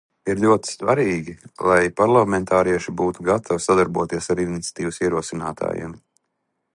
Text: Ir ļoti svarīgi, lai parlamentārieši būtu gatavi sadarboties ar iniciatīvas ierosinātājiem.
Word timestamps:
Ir 0.33 0.39
ļoti 0.43 0.71
svarīgi, 0.75 1.35
lai 1.71 1.81
parlamentārieši 2.01 2.95
būtu 3.03 3.27
gatavi 3.29 3.65
sadarboties 3.67 4.31
ar 4.35 4.43
iniciatīvas 4.47 5.01
ierosinātājiem. 5.07 5.97